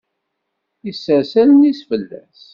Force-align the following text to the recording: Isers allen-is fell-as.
Isers 0.89 1.31
allen-is 1.41 1.81
fell-as. 1.87 2.41